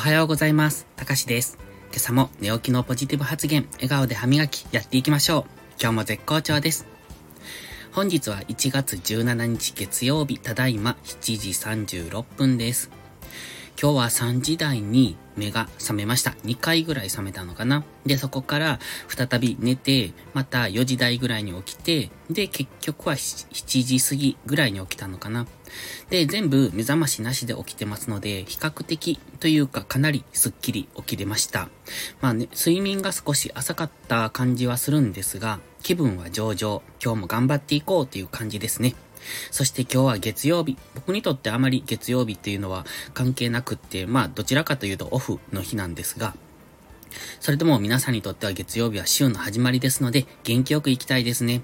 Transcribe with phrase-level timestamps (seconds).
[0.00, 0.86] おはようございます。
[0.96, 1.58] たかしです。
[1.90, 5.44] 今朝も寝起きのポジティブ発言、笑顔で歯磨きやっていきましょう。
[5.78, 6.86] 今日も絶好調です。
[7.92, 12.90] 本日は1月17日月曜日、ただいま7時36分です。
[13.80, 16.32] 今日は3時台に目が覚めました。
[16.44, 17.84] 2回ぐらい覚めたのかな。
[18.04, 18.78] で、そこから
[19.08, 25.46] 再び寝て、また4時台ぐらいに起きて、で、結局は7時過ぎぐらいに起きたのかな。
[26.10, 31.68] で、全部目覚ましなしで起きてますので、比較的というかかなりスッキリ起きれました。
[32.20, 38.94] まあね、睡眠が少し浅かった感じはするんですが、気分は上々、今日も頑張っていこうという感じですね。
[39.50, 40.76] そして今日は月曜日。
[40.94, 46.34] 僕にとってあまり月曜日っていうのは関係なくって、まあどちらかというとオフの日なんですが、
[47.40, 51.62] それでも皆さんにとっては月曜日は週の始まりですので、元気よく行きたいですね。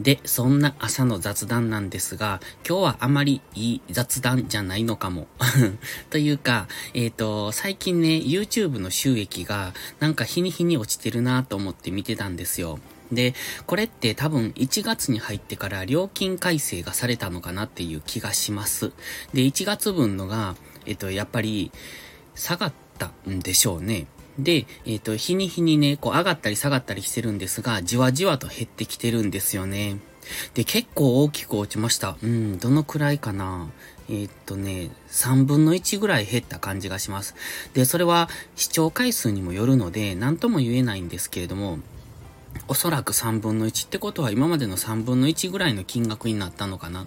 [0.00, 5.28] で、そんな朝の雑談なんですが、今日はあまりいい雑談じゃないのかも。
[6.10, 12.80] というか、えっ、ー、と、最近ね、YouTube の収益がなんか日に日に落ちてるなと思って見てたんですよ。
[13.14, 13.34] で、
[13.66, 18.92] これって多分1月に入ってから料金改正がされたのかなっていう気がします。
[19.32, 21.72] で、1月分のが、えっと、やっぱり
[22.34, 24.06] 下がったんでしょうね。
[24.38, 29.98] で、えっ、と、日に日にね、こう上がったり下がったりしてるんですが、じわじわと減ってきてるんですよね。
[30.54, 32.16] で、結構大きく落ちました。
[32.22, 33.68] うん、どのくらいかな。
[34.08, 37.34] えー、っとね、3分の1ぐらい減った感じがします。
[37.74, 41.78] で、それは視聴回数にもよるので、何とも言えないんですけれども、
[42.66, 47.06] おそらく3分の1ってことは今までの3分の1ぐらいの金額になったのかな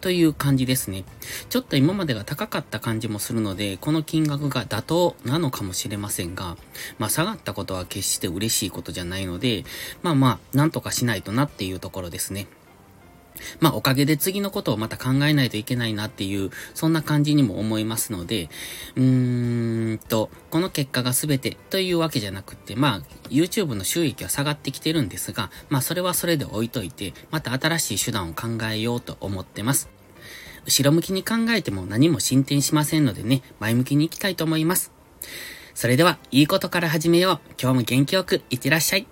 [0.00, 1.04] という感じですね。
[1.50, 6.56] ちょっと今までが高かった感じもするので、この金額が妥当なのかもしれませんが、
[6.98, 9.64] まあ下がったことは決して嬉しいことじゃないので、
[10.02, 12.46] まあまあ、なんとかしないとなっていうところですね。
[13.60, 18.48] まあおかげで次のことをまた考えないといけないなっていう、そんな感じにも思いますので、
[18.96, 29.88] うーんと、この結果が全てというわけじゃなくて、まあ YouTube の収益は下がってきてるんですが、まあそれはそれで置いといて、また新しい手段を考えようと思ってます。
[30.66, 34.92] 後ろ向きに考えても何も進展しませんのでね、前向きに行きたいと思います。
[35.74, 37.50] それでは、いいことから始めよう。
[37.60, 39.06] 今日も元気よくいってらっしゃい。